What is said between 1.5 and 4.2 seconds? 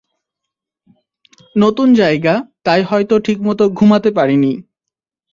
নতুন জায়গা তাই হয়তো ঠিকমতো ঘুমাতে